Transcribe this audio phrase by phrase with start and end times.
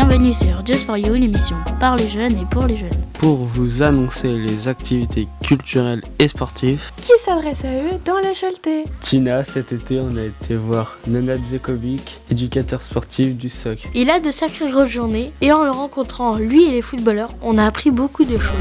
[0.00, 3.02] Bienvenue sur Just for You, l'émission par les jeunes et pour les jeunes.
[3.14, 8.84] Pour vous annoncer les activités culturelles et sportives qui s'adressent à eux dans la Choletais.
[9.00, 13.88] Tina, cet été, on a été voir Nenad Zekovic, éducateur sportif du SOC.
[13.96, 17.58] Il a de sacrées grosses journées et en le rencontrant, lui et les footballeurs, on
[17.58, 18.54] a appris beaucoup de choses.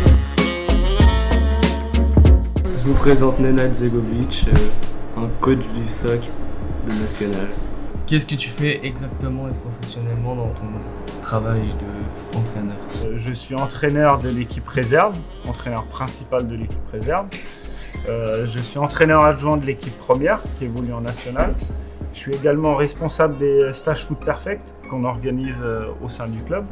[2.79, 6.31] Je vous présente Nenad Zegovic, euh, un coach du SOC
[6.87, 7.47] de National.
[8.07, 11.59] Qu'est-ce que tu fais exactement et professionnellement dans ton travail
[12.31, 17.27] d'entraîneur euh, Je suis entraîneur de l'équipe réserve, entraîneur principal de l'équipe réserve.
[18.07, 21.53] Euh, je suis entraîneur adjoint de l'équipe première qui évolue en national.
[22.13, 26.63] Je suis également responsable des stages Foot Perfect qu'on organise euh, au sein du club.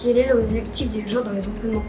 [0.00, 1.82] Quel est l'objectif des joueurs dans les entraînements?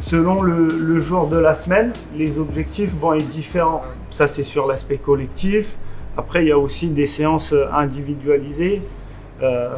[0.00, 3.82] Selon le, le, jour de la semaine, les objectifs vont être différents.
[4.10, 5.76] Ça, c'est sur l'aspect collectif.
[6.16, 8.82] Après, il y a aussi des séances individualisées
[9.42, 9.68] euh,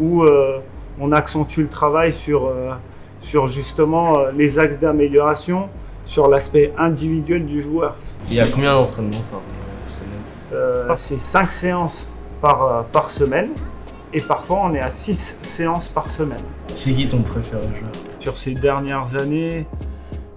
[0.00, 0.58] où euh,
[1.00, 2.72] on accentue le travail sur, euh,
[3.20, 5.68] sur justement euh, les axes d'amélioration,
[6.04, 7.94] sur l'aspect individuel du joueur.
[8.28, 9.40] Il y a combien d'entraînements par
[9.88, 10.96] semaine?
[10.96, 12.08] C'est 5 séances
[12.40, 13.50] par, par semaine
[14.12, 16.42] et parfois on est à 6 séances par semaine.
[16.74, 17.92] C'est qui ton préféré joueur?
[18.20, 19.66] Sur ces dernières années,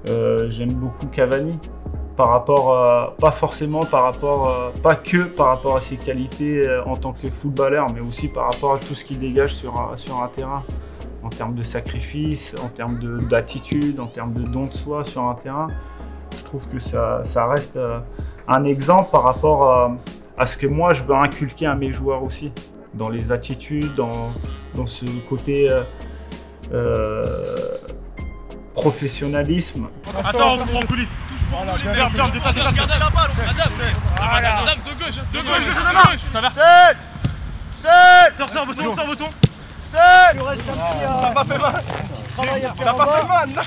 [0.06, 1.60] j'aime beaucoup Cavani
[2.20, 6.68] par rapport, euh, pas forcément par rapport, euh, pas que par rapport à ses qualités
[6.68, 9.94] euh, en tant que footballeur, mais aussi par rapport à tout ce qu'il dégage sur,
[9.96, 10.66] sur un terrain,
[11.24, 15.34] en termes de sacrifice, en termes d'attitude, en termes de don de soi sur un
[15.34, 15.70] terrain.
[16.38, 17.80] Je trouve que ça, ça reste
[18.50, 19.90] un exemple par rapport
[20.38, 22.52] à ce que moi je veux inculquer à mes joueurs aussi,
[22.96, 24.28] dans les attitudes, dans,
[24.76, 25.72] dans ce côté
[28.74, 29.88] professionnalisme.
[30.22, 33.32] Attends, on en viens, viens, viens, viens, viens, la balle,
[34.18, 34.56] voilà.
[34.76, 36.50] de gauche, de gauche, de gauche, ça va.
[36.50, 36.98] 7
[37.82, 37.90] 7
[38.38, 39.30] Sors, sors, bouton, sors, bouton.
[39.82, 40.00] 7
[40.36, 40.98] Il reste un petit...
[41.22, 41.84] T'as pas fait mal.
[42.14, 43.62] Petit travail à faire T'as pas fait mal, non.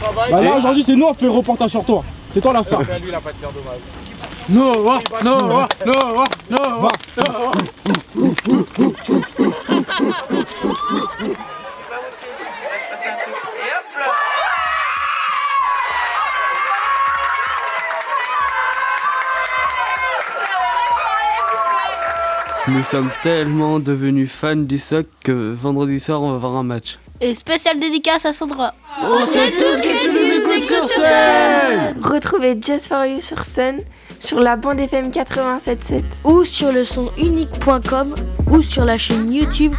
[0.00, 0.32] Travail.
[0.32, 2.02] Bah là, aujourd'hui, c'est nous, on fait le reportage sur toi.
[2.30, 2.80] C'est toi la star.
[2.80, 3.80] Lui, il a pas de tir dommage.
[4.48, 7.52] Noah, Noah, Noah, Noah, Noah.
[22.66, 26.98] Nous sommes tellement devenus fans du SOC que vendredi soir on va voir un match.
[27.20, 28.72] Et spécial dédicace à Sandra.
[29.02, 33.82] On sait tous que tu nous écoutes sur scène Retrouvez Just For You sur scène
[34.18, 38.14] sur la bande FM 87.7 ou sur le son unique.com
[38.50, 39.74] ou sur la chaîne YouTube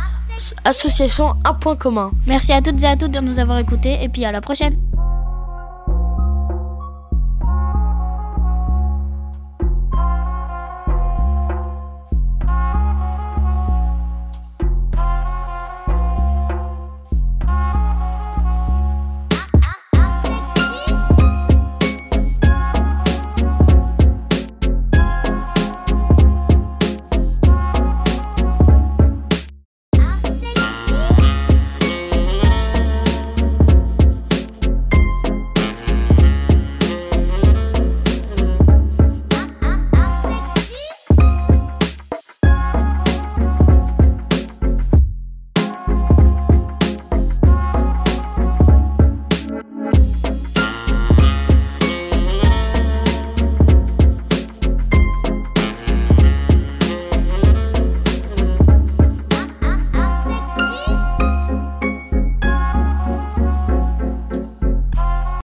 [0.63, 2.11] Association Un Point Commun.
[2.27, 4.75] Merci à toutes et à tous de nous avoir écoutés et puis à la prochaine.